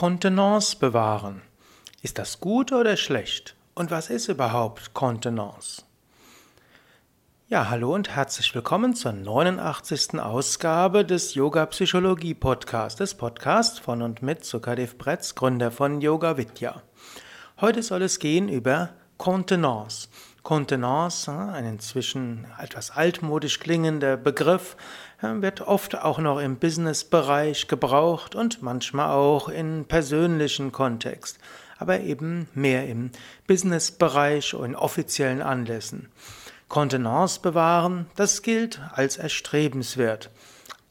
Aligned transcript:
Kontenance 0.00 0.76
bewahren. 0.76 1.42
Ist 2.00 2.18
das 2.18 2.40
gut 2.40 2.72
oder 2.72 2.96
schlecht? 2.96 3.54
Und 3.74 3.90
was 3.90 4.08
ist 4.08 4.28
überhaupt 4.28 4.94
Kontenance? 4.94 5.82
Ja, 7.48 7.68
hallo 7.68 7.94
und 7.94 8.08
herzlich 8.08 8.54
willkommen 8.54 8.94
zur 8.94 9.12
89. 9.12 10.18
Ausgabe 10.18 11.04
des 11.04 11.34
Yoga 11.34 11.66
Psychologie 11.66 12.32
Podcasts, 12.32 12.96
des 12.96 13.14
Podcasts 13.14 13.78
von 13.78 14.00
und 14.00 14.22
mit 14.22 14.42
Sukadev 14.42 14.96
Bretz, 14.96 15.34
Gründer 15.34 15.70
von 15.70 16.00
Yoga 16.00 16.38
Vidya. 16.38 16.80
Heute 17.60 17.82
soll 17.82 18.00
es 18.00 18.18
gehen 18.18 18.48
über 18.48 18.94
Kontenance. 19.18 20.08
Kontenance, 20.42 21.30
ein 21.30 21.66
inzwischen 21.66 22.46
etwas 22.58 22.90
altmodisch 22.90 23.60
klingender 23.60 24.16
Begriff, 24.16 24.78
wird 25.22 25.60
oft 25.60 25.98
auch 25.98 26.18
noch 26.18 26.38
im 26.40 26.56
Business-Bereich 26.56 27.68
gebraucht 27.68 28.34
und 28.34 28.62
manchmal 28.62 29.10
auch 29.10 29.48
in 29.48 29.84
persönlichen 29.84 30.72
Kontext, 30.72 31.38
aber 31.78 32.00
eben 32.00 32.48
mehr 32.54 32.88
im 32.88 33.10
Business-Bereich 33.46 34.54
und 34.54 34.64
in 34.64 34.76
offiziellen 34.76 35.42
Anlässen. 35.42 36.08
Kontenance 36.68 37.40
bewahren, 37.40 38.06
das 38.16 38.42
gilt 38.42 38.80
als 38.92 39.16
erstrebenswert. 39.16 40.30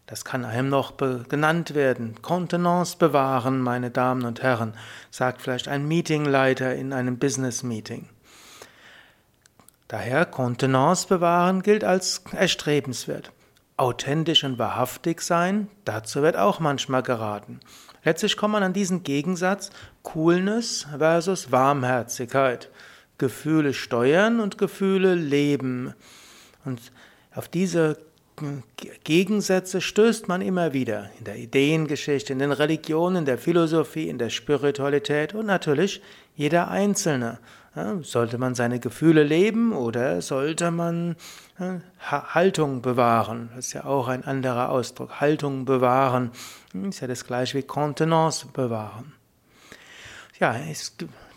Das 0.05 0.25
kann 0.25 0.43
einem 0.43 0.69
noch 0.69 0.97
genannt 0.97 1.75
werden. 1.75 2.21
Kontenance 2.21 2.97
bewahren, 2.97 3.61
meine 3.61 3.91
Damen 3.91 4.25
und 4.25 4.41
Herren, 4.41 4.73
sagt 5.11 5.41
vielleicht 5.41 5.67
ein 5.67 5.87
Meetingleiter 5.87 6.75
in 6.75 6.93
einem 6.93 7.17
Business-Meeting. 7.17 8.09
Daher 9.87 10.25
Kontenance 10.25 11.07
bewahren 11.07 11.61
gilt 11.61 11.83
als 11.83 12.23
erstrebenswert. 12.31 13.31
Authentisch 13.79 14.43
und 14.43 14.59
wahrhaftig 14.59 15.21
sein, 15.21 15.69
dazu 15.85 16.21
wird 16.21 16.35
auch 16.35 16.59
manchmal 16.59 17.01
geraten. 17.01 17.61
Letztlich 18.03 18.35
kommt 18.35 18.51
man 18.51 18.63
an 18.63 18.73
diesen 18.73 19.03
Gegensatz 19.03 19.69
Coolness 20.03 20.85
versus 20.97 21.53
Warmherzigkeit. 21.53 22.69
Gefühle 23.17 23.73
steuern 23.73 24.41
und 24.41 24.57
Gefühle 24.57 25.15
leben. 25.15 25.93
Und 26.65 26.91
auf 27.33 27.47
diese 27.47 27.97
Gegensätze 29.05 29.79
stößt 29.79 30.27
man 30.27 30.41
immer 30.41 30.73
wieder 30.73 31.09
in 31.17 31.23
der 31.23 31.37
Ideengeschichte, 31.37 32.33
in 32.33 32.39
den 32.39 32.51
Religionen, 32.51 33.17
in 33.17 33.25
der 33.25 33.37
Philosophie, 33.37 34.09
in 34.09 34.17
der 34.17 34.29
Spiritualität 34.29 35.33
und 35.33 35.45
natürlich 35.45 36.01
jeder 36.35 36.69
Einzelne. 36.69 37.39
Sollte 38.01 38.37
man 38.37 38.55
seine 38.55 38.79
Gefühle 38.79 39.23
leben 39.23 39.73
oder 39.73 40.21
sollte 40.21 40.71
man 40.71 41.15
Haltung 41.99 42.81
bewahren? 42.81 43.49
Das 43.55 43.67
ist 43.67 43.73
ja 43.73 43.85
auch 43.85 44.07
ein 44.07 44.23
anderer 44.23 44.69
Ausdruck. 44.69 45.21
Haltung 45.21 45.65
bewahren 45.65 46.31
ist 46.73 46.99
ja 46.99 47.07
das 47.07 47.25
gleiche 47.25 47.57
wie 47.57 47.63
Kontenance 47.63 48.47
bewahren. 48.47 49.13
Ja, 50.39 50.55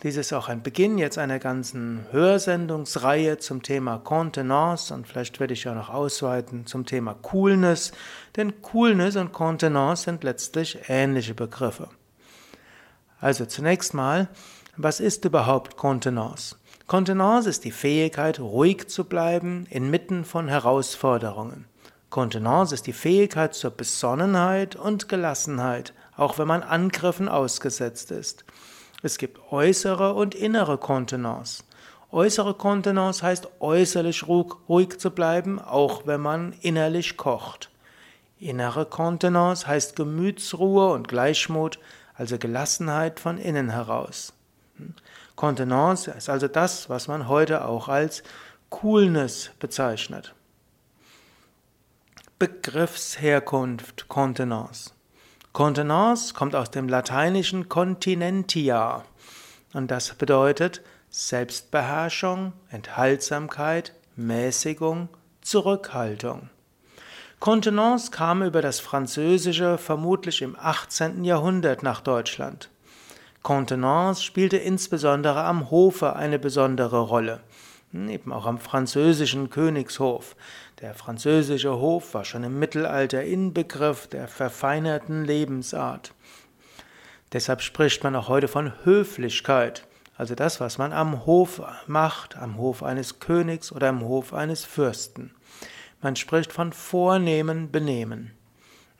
dies 0.01 0.15
ist 0.15 0.31
auch 0.31 0.47
ein 0.47 0.63
Beginn 0.63 0.97
jetzt 0.97 1.17
einer 1.17 1.37
ganzen 1.37 2.05
Hörsendungsreihe 2.11 3.37
zum 3.37 3.61
Thema 3.61 3.99
Kontenance 3.99 4.93
und 4.93 5.07
vielleicht 5.07 5.41
werde 5.41 5.53
ich 5.53 5.65
ja 5.65 5.73
noch 5.73 5.89
ausweiten 5.89 6.65
zum 6.65 6.85
Thema 6.85 7.13
Coolness, 7.21 7.91
denn 8.37 8.61
Coolness 8.61 9.17
und 9.17 9.33
Kontenance 9.33 10.03
sind 10.03 10.23
letztlich 10.23 10.79
ähnliche 10.87 11.33
Begriffe. 11.33 11.89
Also 13.19 13.45
zunächst 13.45 13.93
mal, 13.93 14.29
was 14.75 14.99
ist 14.99 15.23
überhaupt 15.23 15.77
Kontenance? 15.77 16.55
Kontenance 16.87 17.47
ist 17.47 17.63
die 17.63 17.71
Fähigkeit, 17.71 18.39
ruhig 18.39 18.87
zu 18.87 19.03
bleiben 19.03 19.67
inmitten 19.69 20.25
von 20.25 20.47
Herausforderungen. 20.47 21.65
Kontenance 22.09 22.73
ist 22.73 22.87
die 22.87 22.93
Fähigkeit 22.93 23.53
zur 23.53 23.69
Besonnenheit 23.69 24.75
und 24.75 25.09
Gelassenheit, 25.09 25.93
auch 26.17 26.39
wenn 26.39 26.47
man 26.47 26.63
Angriffen 26.63 27.29
ausgesetzt 27.29 28.09
ist. 28.09 28.45
Es 29.03 29.19
gibt 29.19 29.51
äußere 29.51 30.15
und 30.15 30.33
innere 30.33 30.79
Kontenance. 30.79 31.63
Äußere 32.11 32.55
Kontenance 32.55 33.21
heißt 33.21 33.49
äußerlich 33.59 34.27
ruhig 34.27 34.97
zu 34.97 35.11
bleiben, 35.11 35.59
auch 35.59 36.07
wenn 36.07 36.21
man 36.21 36.53
innerlich 36.61 37.15
kocht. 37.17 37.69
Innere 38.39 38.87
Kontenance 38.87 39.67
heißt 39.67 39.95
Gemütsruhe 39.95 40.91
und 40.91 41.07
Gleichmut, 41.07 41.79
also 42.15 42.39
Gelassenheit 42.39 43.19
von 43.19 43.37
innen 43.37 43.69
heraus. 43.69 44.33
Kontenance 45.35 46.11
ist 46.11 46.29
also 46.29 46.47
das, 46.47 46.89
was 46.89 47.07
man 47.07 47.27
heute 47.27 47.65
auch 47.65 47.87
als 47.87 48.23
Coolness 48.69 49.51
bezeichnet. 49.59 50.33
Begriffsherkunft 52.39 54.07
Kontenance. 54.07 54.91
Kontenance 55.53 56.33
kommt 56.33 56.55
aus 56.55 56.71
dem 56.71 56.89
lateinischen 56.89 57.69
continentia 57.69 59.05
und 59.73 59.91
das 59.91 60.15
bedeutet 60.15 60.81
Selbstbeherrschung, 61.09 62.53
Enthaltsamkeit, 62.69 63.93
Mäßigung, 64.15 65.09
Zurückhaltung. 65.41 66.49
Kontenance 67.39 68.09
kam 68.09 68.41
über 68.41 68.61
das 68.61 68.79
Französische 68.79 69.77
vermutlich 69.77 70.41
im 70.41 70.57
18. 70.57 71.23
Jahrhundert 71.23 71.83
nach 71.83 72.01
Deutschland. 72.01 72.69
Kontenance 73.43 74.23
spielte 74.23 74.55
insbesondere 74.55 75.43
am 75.43 75.69
Hofe 75.69 76.15
eine 76.15 76.39
besondere 76.39 77.01
Rolle, 77.01 77.41
eben 77.91 78.31
auch 78.31 78.45
am 78.45 78.57
französischen 78.57 79.49
Königshof. 79.49 80.37
Der 80.79 80.93
französische 80.93 81.77
Hof 81.77 82.13
war 82.13 82.23
schon 82.23 82.45
im 82.45 82.57
Mittelalter 82.57 83.21
Inbegriff 83.21 84.07
der 84.07 84.29
verfeinerten 84.29 85.25
Lebensart. 85.25 86.13
Deshalb 87.33 87.61
spricht 87.61 88.01
man 88.03 88.15
auch 88.15 88.29
heute 88.29 88.47
von 88.47 88.71
Höflichkeit, 88.85 89.85
also 90.15 90.35
das, 90.35 90.61
was 90.61 90.77
man 90.77 90.93
am 90.93 91.25
Hof 91.25 91.61
macht, 91.85 92.37
am 92.37 92.57
Hof 92.57 92.81
eines 92.81 93.19
Königs 93.19 93.73
oder 93.73 93.89
am 93.89 94.03
Hof 94.03 94.33
eines 94.33 94.63
Fürsten. 94.63 95.35
Man 96.01 96.15
spricht 96.15 96.53
von 96.53 96.71
vornehmen 96.71 97.71
Benehmen. 97.71 98.31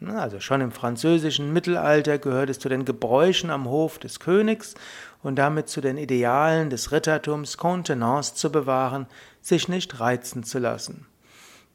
Also 0.06 0.40
schon 0.40 0.62
im 0.62 0.72
französischen 0.72 1.54
Mittelalter 1.54 2.18
gehört 2.18 2.50
es 2.50 2.60
zu 2.60 2.68
den 2.68 2.84
Gebräuchen 2.84 3.50
am 3.50 3.68
Hof 3.70 4.00
des 4.00 4.20
Königs 4.20 4.76
und 5.22 5.38
damit 5.38 5.70
zu 5.70 5.80
den 5.80 5.98
Idealen 5.98 6.70
des 6.70 6.92
Rittertums, 6.92 7.58
Kontenance 7.58 8.36
zu 8.36 8.52
bewahren, 8.52 9.08
sich 9.42 9.70
nicht 9.70 10.00
reizen 10.00 10.44
zu 10.44 10.60
lassen. 10.60 11.06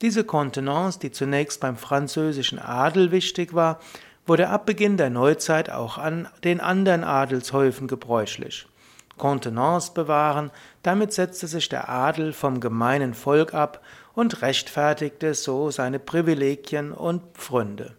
Diese 0.02 0.24
Kontenance, 0.24 0.98
die 1.00 1.10
zunächst 1.10 1.60
beim 1.60 1.76
französischen 1.76 2.58
Adel 2.58 3.10
wichtig 3.10 3.54
war, 3.54 3.80
wurde 4.26 4.48
ab 4.50 4.66
Beginn 4.66 4.96
der 4.96 5.10
Neuzeit 5.10 5.70
auch 5.70 5.96
an 5.96 6.28
den 6.44 6.60
anderen 6.60 7.02
Adelshäufen 7.02 7.88
gebräuchlich. 7.88 8.66
Kontenance 9.16 9.92
bewahren, 9.92 10.50
damit 10.82 11.12
setzte 11.12 11.48
sich 11.48 11.68
der 11.68 11.88
Adel 11.88 12.32
vom 12.32 12.60
gemeinen 12.60 13.14
Volk 13.14 13.54
ab 13.54 13.82
und 14.14 14.42
rechtfertigte 14.42 15.34
so 15.34 15.70
seine 15.70 15.98
Privilegien 15.98 16.92
und 16.92 17.22
Pfründe. 17.34 17.96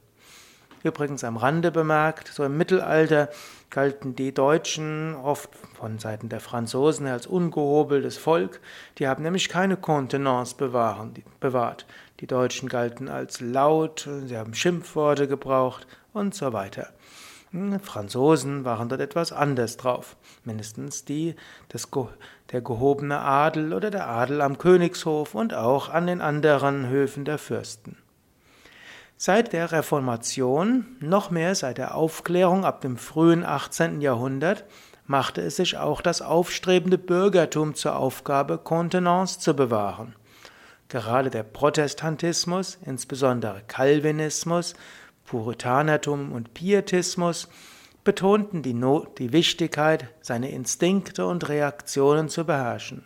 Übrigens 0.84 1.24
am 1.26 1.36
Rande 1.36 1.72
bemerkt, 1.72 2.30
so 2.30 2.44
im 2.46 2.58
Mittelalter 2.58 3.30
galten 3.70 4.16
die 4.16 4.34
Deutschen 4.34 5.14
oft 5.16 5.50
von 5.74 6.00
Seiten 6.00 6.30
der 6.30 6.40
Franzosen 6.40 7.06
als 7.08 7.28
ungehobeltes 7.28 8.18
Volk. 8.18 8.62
Die 8.98 9.08
haben 9.08 9.24
nämlich 9.24 9.50
keine 9.50 9.76
Kontenance 9.76 10.56
bewahrt. 10.56 11.86
Die 12.22 12.28
Deutschen 12.28 12.70
galten 12.70 13.10
als 13.10 13.42
laut, 13.42 14.08
sie 14.26 14.38
haben 14.38 14.54
Schimpfworte 14.54 15.28
gebraucht 15.28 15.86
und 16.14 16.34
so 16.34 16.54
weiter. 16.54 16.90
Hm, 17.52 17.80
Franzosen 17.80 18.64
waren 18.64 18.90
dort 18.90 19.02
etwas 19.02 19.32
anders 19.32 19.76
drauf. 19.76 20.16
Mindestens 20.46 21.04
die, 21.04 21.36
das, 21.68 21.90
der 22.52 22.62
gehobene 22.62 23.20
Adel 23.20 23.74
oder 23.74 23.90
der 23.90 24.08
Adel 24.08 24.42
am 24.42 24.58
Königshof 24.58 25.36
und 25.36 25.54
auch 25.54 25.90
an 25.90 26.08
den 26.08 26.22
anderen 26.22 26.88
Höfen 26.88 27.26
der 27.26 27.38
Fürsten. 27.38 27.98
Seit 29.22 29.52
der 29.52 29.74
Reformation, 29.74 30.96
noch 31.02 31.30
mehr 31.30 31.54
seit 31.54 31.78
der 31.78 31.96
Aufklärung 31.96 32.64
ab 32.64 32.80
dem 32.80 32.96
frühen 32.96 33.44
18. 33.44 34.00
Jahrhundert, 34.00 34.64
machte 35.08 35.42
es 35.42 35.58
sich 35.58 35.76
auch 35.76 36.00
das 36.00 36.22
aufstrebende 36.22 36.98
Bürgertum 36.98 37.76
zur 37.76 37.98
Aufgabe, 37.98 38.58
Kontenance 38.58 39.38
zu 39.42 39.58
bewahren. 39.58 40.16
Gerade 40.88 41.30
der 41.30 41.44
Protestantismus, 41.44 42.80
insbesondere 42.86 43.62
Calvinismus, 43.68 44.74
Puritanertum 45.26 46.32
und 46.32 46.54
Pietismus 46.54 47.50
betonten 48.06 48.62
die, 48.62 48.74
Not, 48.74 49.20
die 49.20 49.34
Wichtigkeit, 49.34 50.08
seine 50.22 50.50
Instinkte 50.50 51.26
und 51.26 51.50
Reaktionen 51.50 52.30
zu 52.30 52.46
beherrschen. 52.46 53.04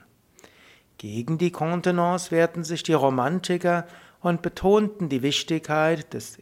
Gegen 1.00 1.40
die 1.40 1.52
Kontenance 1.52 2.30
wehrten 2.30 2.64
sich 2.64 2.84
die 2.84 2.94
Romantiker 2.94 3.88
und 4.24 4.42
betonten 4.42 5.10
die 5.10 5.22
Wichtigkeit 5.22 6.14
des 6.14 6.40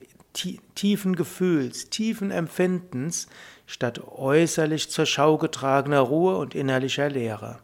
tiefen 0.75 1.15
Gefühls, 1.15 1.89
tiefen 1.89 2.31
Empfindens 2.31 3.27
statt 3.65 4.01
äußerlich 4.07 4.89
zur 4.89 5.05
Schau 5.05 5.37
getragener 5.37 5.99
Ruhe 5.99 6.37
und 6.37 6.55
innerlicher 6.55 7.09
Leere. 7.09 7.59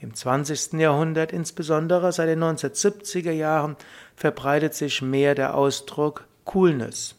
Im 0.00 0.14
20. 0.14 0.74
Jahrhundert, 0.74 1.32
insbesondere 1.32 2.12
seit 2.12 2.28
den 2.28 2.42
1970er 2.42 3.32
Jahren, 3.32 3.76
verbreitet 4.16 4.74
sich 4.74 5.00
mehr 5.00 5.34
der 5.34 5.56
Ausdruck 5.56 6.26
Coolness. 6.44 7.16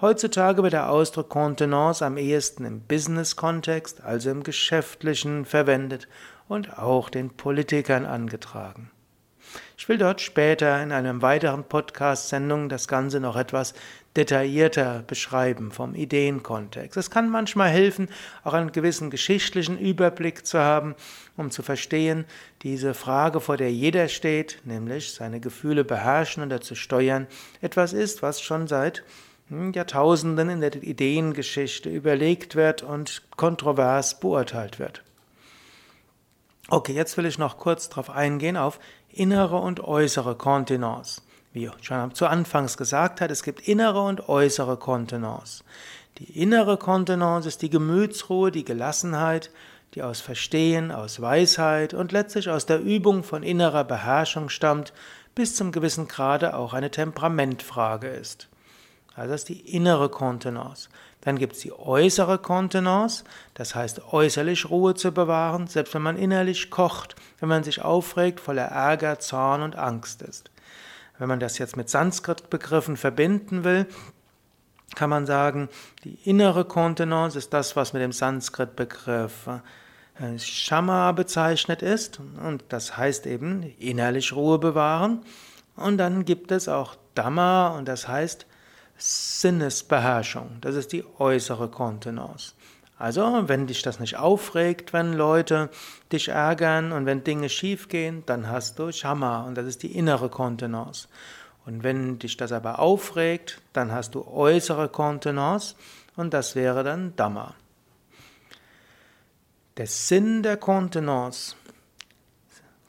Heutzutage 0.00 0.62
wird 0.62 0.74
der 0.74 0.90
Ausdruck 0.90 1.28
Kontenance 1.28 2.04
am 2.04 2.16
ehesten 2.16 2.64
im 2.64 2.80
Business-Kontext, 2.80 4.02
also 4.02 4.30
im 4.30 4.42
Geschäftlichen, 4.42 5.44
verwendet 5.44 6.06
und 6.48 6.78
auch 6.78 7.08
den 7.08 7.30
Politikern 7.30 8.04
angetragen. 8.04 8.90
Ich 9.76 9.88
will 9.88 9.98
dort 9.98 10.20
später 10.20 10.82
in 10.82 10.92
einem 10.92 11.22
weiteren 11.22 11.64
Podcast-Sendung 11.64 12.68
das 12.68 12.86
Ganze 12.86 13.20
noch 13.20 13.36
etwas 13.36 13.74
detaillierter 14.16 15.02
beschreiben 15.06 15.72
vom 15.72 15.94
Ideenkontext. 15.94 16.96
Es 16.96 17.10
kann 17.10 17.30
manchmal 17.30 17.70
helfen, 17.70 18.08
auch 18.44 18.52
einen 18.52 18.72
gewissen 18.72 19.10
geschichtlichen 19.10 19.78
Überblick 19.78 20.46
zu 20.46 20.58
haben, 20.58 20.94
um 21.36 21.50
zu 21.50 21.62
verstehen, 21.62 22.26
diese 22.62 22.94
Frage, 22.94 23.40
vor 23.40 23.56
der 23.56 23.72
jeder 23.72 24.08
steht, 24.08 24.60
nämlich 24.64 25.14
seine 25.14 25.40
Gefühle 25.40 25.84
beherrschen 25.84 26.42
und 26.42 26.50
dazu 26.50 26.74
steuern, 26.74 27.26
etwas 27.60 27.92
ist, 27.92 28.22
was 28.22 28.40
schon 28.40 28.68
seit 28.68 29.02
hm, 29.48 29.72
Jahrtausenden 29.72 30.50
in 30.50 30.60
der 30.60 30.74
Ideengeschichte 30.74 31.88
überlegt 31.88 32.54
wird 32.54 32.82
und 32.82 33.22
kontrovers 33.36 34.20
beurteilt 34.20 34.78
wird. 34.78 35.02
Okay, 36.68 36.92
jetzt 36.92 37.16
will 37.16 37.26
ich 37.26 37.38
noch 37.38 37.58
kurz 37.58 37.88
darauf 37.88 38.08
eingehen 38.08 38.56
auf 38.56 38.78
innere 39.12 39.56
und 39.56 39.80
äußere 39.80 40.34
Kontenance. 40.34 41.22
Wie 41.52 41.70
schon 41.82 42.14
zu 42.14 42.26
Anfangs 42.26 42.76
gesagt 42.76 43.20
hat, 43.20 43.30
es 43.30 43.42
gibt 43.42 43.68
innere 43.68 44.02
und 44.02 44.28
äußere 44.28 44.76
Kontenance. 44.78 45.64
Die 46.18 46.40
innere 46.40 46.76
Kontenance 46.76 47.48
ist 47.48 47.62
die 47.62 47.70
Gemütsruhe, 47.70 48.50
die 48.50 48.64
Gelassenheit, 48.64 49.50
die 49.94 50.02
aus 50.02 50.20
Verstehen, 50.20 50.90
aus 50.90 51.20
Weisheit 51.20 51.94
und 51.94 52.12
letztlich 52.12 52.48
aus 52.48 52.64
der 52.66 52.80
Übung 52.80 53.22
von 53.22 53.42
innerer 53.42 53.84
Beherrschung 53.84 54.48
stammt, 54.48 54.92
bis 55.34 55.54
zum 55.54 55.72
gewissen 55.72 56.08
Grade 56.08 56.56
auch 56.56 56.72
eine 56.72 56.90
Temperamentfrage 56.90 58.08
ist. 58.08 58.48
Also 59.14 59.32
das 59.32 59.42
ist 59.42 59.48
die 59.48 59.74
innere 59.74 60.08
Kontenance. 60.08 60.88
Dann 61.20 61.38
gibt 61.38 61.54
es 61.54 61.60
die 61.60 61.72
äußere 61.72 62.38
Kontenance, 62.38 63.24
das 63.54 63.74
heißt 63.74 64.12
äußerlich 64.12 64.70
Ruhe 64.70 64.94
zu 64.94 65.12
bewahren, 65.12 65.66
selbst 65.66 65.94
wenn 65.94 66.02
man 66.02 66.16
innerlich 66.16 66.70
kocht, 66.70 67.14
wenn 67.38 67.48
man 67.48 67.62
sich 67.62 67.82
aufregt, 67.82 68.40
voller 68.40 68.64
Ärger, 68.64 69.18
Zorn 69.20 69.62
und 69.62 69.76
Angst 69.76 70.22
ist. 70.22 70.50
Wenn 71.18 71.28
man 71.28 71.40
das 71.40 71.58
jetzt 71.58 71.76
mit 71.76 71.88
Sanskrit-Begriffen 71.88 72.96
verbinden 72.96 73.62
will, 73.64 73.86
kann 74.94 75.10
man 75.10 75.26
sagen, 75.26 75.68
die 76.04 76.18
innere 76.24 76.64
Kontenance 76.64 77.38
ist 77.38 77.52
das, 77.52 77.76
was 77.76 77.92
mit 77.92 78.02
dem 78.02 78.12
Sanskrit-Begriff 78.12 79.48
äh, 80.18 80.38
Shama 80.38 81.12
bezeichnet 81.12 81.82
ist. 81.82 82.20
Und 82.44 82.64
das 82.68 82.96
heißt 82.96 83.26
eben 83.26 83.62
innerlich 83.78 84.32
Ruhe 84.32 84.58
bewahren. 84.58 85.22
Und 85.76 85.98
dann 85.98 86.24
gibt 86.24 86.50
es 86.50 86.68
auch 86.68 86.96
Dhamma 87.14 87.68
und 87.68 87.88
das 87.88 88.08
heißt 88.08 88.46
Sinnesbeherrschung. 89.02 90.58
Das 90.60 90.76
ist 90.76 90.92
die 90.92 91.04
äußere 91.18 91.68
Kontenance. 91.68 92.54
Also, 92.98 93.48
wenn 93.48 93.66
dich 93.66 93.82
das 93.82 93.98
nicht 93.98 94.16
aufregt, 94.16 94.92
wenn 94.92 95.14
Leute 95.14 95.70
dich 96.12 96.28
ärgern 96.28 96.92
und 96.92 97.04
wenn 97.04 97.24
Dinge 97.24 97.48
schiefgehen, 97.48 98.22
dann 98.26 98.48
hast 98.48 98.78
du 98.78 98.92
Shama 98.92 99.42
und 99.42 99.56
das 99.56 99.66
ist 99.66 99.82
die 99.82 99.96
innere 99.96 100.28
Kontenance. 100.28 101.08
Und 101.66 101.82
wenn 101.82 102.20
dich 102.20 102.36
das 102.36 102.52
aber 102.52 102.78
aufregt, 102.78 103.60
dann 103.72 103.90
hast 103.90 104.14
du 104.14 104.24
äußere 104.24 104.88
Kontenance 104.88 105.74
und 106.14 106.32
das 106.32 106.54
wäre 106.54 106.84
dann 106.84 107.16
Dhamma. 107.16 107.54
Der 109.78 109.88
Sinn 109.88 110.44
der 110.44 110.58
Kontenance. 110.58 111.56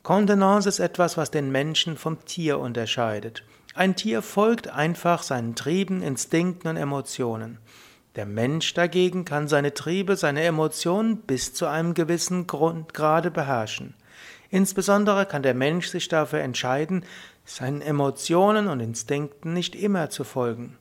Kontenance 0.04 0.70
ist 0.70 0.80
etwas, 0.80 1.18
was 1.18 1.32
den 1.32 1.52
Menschen 1.52 1.98
vom 1.98 2.24
Tier 2.26 2.60
unterscheidet. 2.60 3.44
Ein 3.76 3.96
Tier 3.96 4.22
folgt 4.22 4.68
einfach 4.68 5.24
seinen 5.24 5.56
Trieben, 5.56 6.04
Instinkten 6.04 6.70
und 6.70 6.78
Emotionen. 6.78 7.58
Der 8.16 8.28
Mensch 8.28 8.76
dagegen 8.76 9.26
kann 9.26 9.48
seine 9.48 9.74
Triebe, 9.74 10.16
seine 10.16 10.44
Emotionen 10.44 11.18
bis 11.18 11.56
zu 11.56 11.66
einem 11.66 11.96
gewissen 11.96 12.46
Grade 12.46 13.32
beherrschen. 13.32 13.96
Insbesondere 14.52 15.26
kann 15.26 15.42
der 15.42 15.56
Mensch 15.56 15.88
sich 15.88 16.08
dafür 16.08 16.42
entscheiden, 16.42 17.04
seinen 17.46 17.82
Emotionen 17.82 18.68
und 18.68 18.80
Instinkten 18.80 19.54
nicht 19.54 19.74
immer 19.74 20.12
zu 20.12 20.24
folgen. 20.24 20.78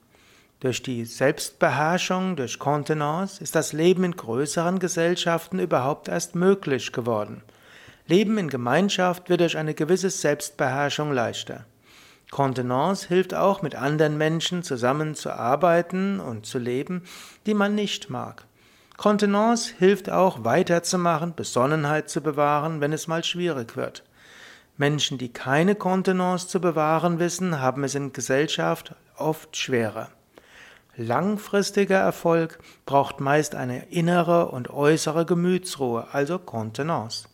Durch 0.61 0.83
die 0.83 1.07
Selbstbeherrschung, 1.07 2.37
durch 2.37 2.59
Kontenance 2.59 3.43
ist 3.43 3.55
das 3.55 3.73
Leben 3.73 4.05
in 4.05 4.15
größeren 4.15 4.79
Gesellschaften 4.79 5.59
überhaupt 5.59 6.09
erst 6.09 6.35
möglich 6.35 6.93
geworden. 6.93 7.43
Leben 8.07 8.37
in 8.37 8.49
Gemeinschaft 8.49 9.31
wird 9.31 9.41
durch 9.41 9.57
eine 9.57 9.73
gewisse 9.73 10.11
Selbstbeherrschung 10.11 11.11
leichter. 11.11 11.65
Kontenance 12.33 13.09
hilft 13.09 13.35
auch, 13.35 13.61
mit 13.61 13.75
anderen 13.75 14.17
Menschen 14.17 14.63
zusammenzuarbeiten 14.63 16.19
und 16.19 16.47
zu 16.47 16.59
leben, 16.59 17.03
die 17.45 17.53
man 17.53 17.75
nicht 17.75 18.09
mag. 18.09 18.47
Kontenance 18.97 19.75
hilft 19.79 20.09
auch, 20.09 20.43
weiterzumachen, 20.43 21.35
Besonnenheit 21.35 22.09
zu 22.09 22.23
bewahren, 22.23 22.81
wenn 22.81 22.95
es 22.95 23.07
mal 23.07 23.23
schwierig 23.23 23.77
wird. 23.77 24.03
Menschen, 24.79 25.19
die 25.19 25.31
keine 25.31 25.75
Kontenance 25.75 26.49
zu 26.49 26.59
bewahren 26.59 27.19
wissen, 27.19 27.61
haben 27.61 27.85
es 27.85 27.95
in 27.95 28.15
Gesellschaft 28.15 28.95
oft 29.19 29.55
schwerer. 29.55 30.09
Langfristiger 30.97 31.99
Erfolg 31.99 32.61
braucht 32.87 33.21
meist 33.21 33.55
eine 33.55 33.91
innere 33.91 34.49
und 34.49 34.71
äußere 34.71 35.27
Gemütsruhe, 35.27 36.07
also 36.13 36.39
Kontenance. 36.39 37.29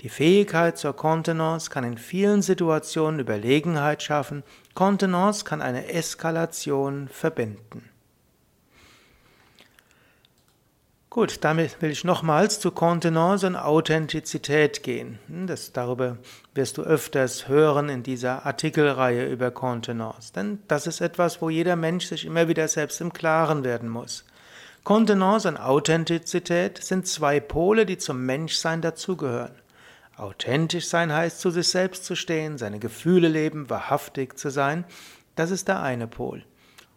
Die 0.00 0.08
Fähigkeit 0.08 0.76
zur 0.76 0.94
Kontenance 0.94 1.70
kann 1.70 1.84
in 1.84 1.98
vielen 1.98 2.42
Situationen 2.42 3.20
Überlegenheit 3.20 4.02
schaffen. 4.02 4.42
Kontenance 4.74 5.44
kann 5.44 5.62
eine 5.62 5.92
Eskalation 5.92 7.08
verbinden. 7.08 7.88
Gut, 11.14 11.44
damit 11.44 11.80
will 11.80 11.92
ich 11.92 12.02
nochmals 12.02 12.58
zu 12.58 12.72
Kontenance 12.72 13.46
und 13.46 13.54
Authentizität 13.54 14.82
gehen. 14.82 15.20
Hm, 15.28 15.46
das, 15.46 15.72
darüber 15.72 16.18
wirst 16.54 16.76
du 16.76 16.82
öfters 16.82 17.46
hören 17.46 17.88
in 17.88 18.02
dieser 18.02 18.44
Artikelreihe 18.44 19.24
über 19.24 19.52
Kontenance. 19.52 20.32
Denn 20.32 20.58
das 20.66 20.88
ist 20.88 21.00
etwas, 21.00 21.40
wo 21.40 21.50
jeder 21.50 21.76
Mensch 21.76 22.06
sich 22.06 22.24
immer 22.24 22.48
wieder 22.48 22.66
selbst 22.66 23.00
im 23.00 23.12
Klaren 23.12 23.62
werden 23.62 23.90
muss. 23.90 24.24
Kontenance 24.82 25.46
und 25.46 25.56
Authentizität 25.56 26.82
sind 26.82 27.06
zwei 27.06 27.38
Pole, 27.38 27.86
die 27.86 27.96
zum 27.96 28.26
Menschsein 28.26 28.82
dazugehören. 28.82 29.54
Authentisch 30.16 30.88
sein 30.88 31.12
heißt, 31.12 31.40
zu 31.40 31.50
sich 31.50 31.68
selbst 31.68 32.04
zu 32.04 32.14
stehen, 32.14 32.58
seine 32.58 32.78
Gefühle 32.78 33.28
leben, 33.28 33.68
wahrhaftig 33.68 34.38
zu 34.38 34.50
sein. 34.50 34.84
Das 35.34 35.50
ist 35.50 35.68
der 35.68 35.82
eine 35.82 36.06
Pol. 36.06 36.44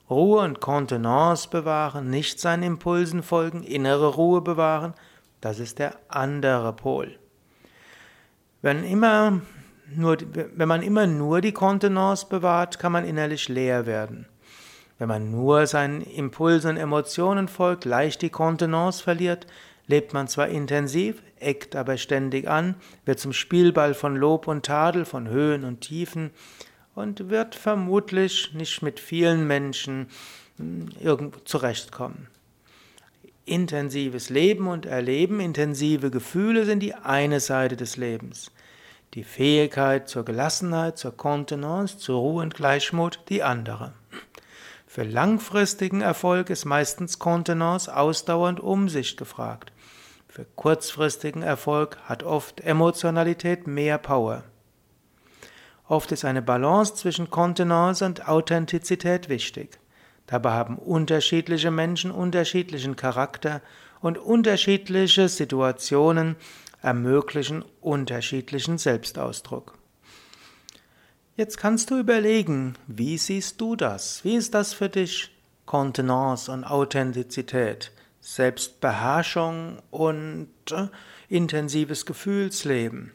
Ruhe 0.09 0.41
und 0.41 0.61
Kontenance 0.61 1.49
bewahren, 1.49 2.09
nicht 2.09 2.39
seinen 2.39 2.63
Impulsen 2.63 3.23
folgen, 3.23 3.63
innere 3.63 4.15
Ruhe 4.15 4.41
bewahren, 4.41 4.93
das 5.41 5.59
ist 5.59 5.79
der 5.79 5.97
andere 6.07 6.73
Pol. 6.73 7.17
Wenn, 8.61 8.83
immer 8.83 9.41
nur, 9.93 10.17
wenn 10.33 10.67
man 10.67 10.81
immer 10.81 11.07
nur 11.07 11.41
die 11.41 11.51
Kontenance 11.51 12.25
bewahrt, 12.27 12.79
kann 12.79 12.91
man 12.91 13.05
innerlich 13.05 13.49
leer 13.49 13.85
werden. 13.85 14.27
Wenn 14.97 15.09
man 15.09 15.29
nur 15.29 15.67
seinen 15.67 16.01
Impulsen 16.01 16.71
und 16.71 16.77
Emotionen 16.77 17.47
folgt, 17.47 17.85
leicht 17.85 18.21
die 18.21 18.29
Kontenance 18.29 19.03
verliert, 19.03 19.45
lebt 19.87 20.13
man 20.13 20.27
zwar 20.27 20.49
intensiv, 20.49 21.21
eckt 21.39 21.75
aber 21.75 21.97
ständig 21.97 22.47
an, 22.47 22.75
wird 23.05 23.19
zum 23.19 23.33
Spielball 23.33 23.93
von 23.93 24.15
Lob 24.15 24.47
und 24.47 24.65
Tadel, 24.65 25.05
von 25.05 25.29
Höhen 25.29 25.63
und 25.63 25.81
Tiefen 25.81 26.31
und 26.93 27.29
wird 27.29 27.55
vermutlich 27.55 28.53
nicht 28.53 28.81
mit 28.81 28.99
vielen 28.99 29.47
Menschen 29.47 30.07
hm, 30.57 30.89
irgendwo 30.99 31.39
zurechtkommen. 31.39 32.27
Intensives 33.45 34.29
Leben 34.29 34.67
und 34.67 34.85
Erleben, 34.85 35.39
intensive 35.39 36.11
Gefühle 36.11 36.65
sind 36.65 36.81
die 36.81 36.95
eine 36.95 37.39
Seite 37.39 37.77
des 37.77 37.95
Lebens. 37.95 38.51
Die 39.13 39.23
Fähigkeit 39.23 40.09
zur 40.09 40.25
Gelassenheit, 40.25 40.97
zur 40.97 41.15
Kontenance, 41.15 41.97
zur 41.97 42.19
Ruhe 42.19 42.43
und 42.43 42.55
Gleichmut 42.55 43.21
die 43.29 43.43
andere. 43.43 43.93
Für 44.85 45.03
langfristigen 45.03 46.01
Erfolg 46.01 46.49
ist 46.49 46.65
meistens 46.65 47.19
Kontenance, 47.19 47.95
Ausdauer 47.95 48.49
und 48.49 48.59
Umsicht 48.59 49.17
gefragt. 49.17 49.71
Für 50.37 50.45
kurzfristigen 50.55 51.41
Erfolg 51.41 51.97
hat 52.05 52.21
oft 52.21 52.61
Emotionalität 52.61 53.65
mehr 53.65 53.97
Power. 53.97 54.43
Oft 55.87 56.11
ist 56.11 56.25
eine 56.25 56.43
Balance 56.43 56.93
zwischen 56.93 57.31
Kontenance 57.31 58.05
und 58.05 58.27
Authentizität 58.27 59.29
wichtig. 59.29 59.79
Dabei 60.27 60.51
haben 60.51 60.77
unterschiedliche 60.77 61.71
Menschen 61.71 62.11
unterschiedlichen 62.11 62.95
Charakter 62.95 63.63
und 63.99 64.19
unterschiedliche 64.19 65.27
Situationen 65.27 66.35
ermöglichen 66.83 67.65
unterschiedlichen 67.81 68.77
Selbstausdruck. 68.77 69.75
Jetzt 71.35 71.57
kannst 71.57 71.89
du 71.89 71.97
überlegen, 71.97 72.75
wie 72.85 73.17
siehst 73.17 73.59
du 73.59 73.75
das? 73.75 74.23
Wie 74.23 74.35
ist 74.35 74.53
das 74.53 74.71
für 74.73 74.89
dich? 74.89 75.35
Kontenance 75.65 76.51
und 76.51 76.63
Authentizität. 76.63 77.91
Selbstbeherrschung 78.27 79.81
und 79.89 80.49
äh, 80.71 80.87
intensives 81.29 82.05
Gefühlsleben. 82.05 83.13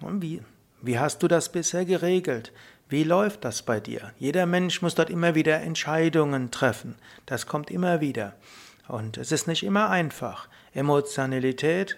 Und 0.00 0.22
wie, 0.22 0.42
wie 0.80 0.96
hast 0.96 1.24
du 1.24 1.28
das 1.28 1.50
bisher 1.50 1.84
geregelt? 1.84 2.52
Wie 2.88 3.02
läuft 3.02 3.44
das 3.44 3.62
bei 3.62 3.80
dir? 3.80 4.12
Jeder 4.16 4.46
Mensch 4.46 4.80
muss 4.80 4.94
dort 4.94 5.10
immer 5.10 5.34
wieder 5.34 5.60
Entscheidungen 5.60 6.52
treffen. 6.52 6.94
Das 7.26 7.48
kommt 7.48 7.68
immer 7.68 8.00
wieder. 8.00 8.36
Und 8.86 9.18
es 9.18 9.32
ist 9.32 9.48
nicht 9.48 9.64
immer 9.64 9.90
einfach. 9.90 10.48
Emotionalität 10.72 11.96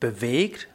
bewegt, 0.00 0.68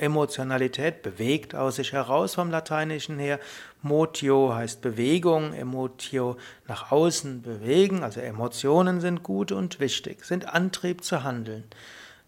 Emotionalität 0.00 1.02
bewegt 1.02 1.54
aus 1.54 1.76
sich 1.76 1.92
heraus 1.92 2.34
vom 2.34 2.50
Lateinischen 2.50 3.18
her. 3.18 3.38
Motio 3.80 4.52
heißt 4.52 4.82
Bewegung, 4.82 5.52
Emotio 5.54 6.36
nach 6.66 6.90
außen 6.90 7.42
bewegen, 7.42 8.02
also 8.02 8.20
Emotionen 8.20 9.00
sind 9.00 9.22
gut 9.22 9.52
und 9.52 9.78
wichtig, 9.78 10.24
sind 10.24 10.52
Antrieb 10.52 11.04
zu 11.04 11.22
handeln. 11.22 11.62